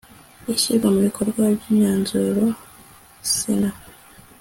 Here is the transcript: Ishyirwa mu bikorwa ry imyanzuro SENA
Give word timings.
Ishyirwa 0.53 0.87
mu 0.93 0.99
bikorwa 1.07 1.41
ry 1.55 1.63
imyanzuro 1.71 2.43
SENA 3.33 3.71